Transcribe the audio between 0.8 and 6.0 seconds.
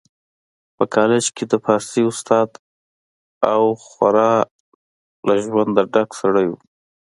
کالج کي د فارسي استاد او خورا له ژونده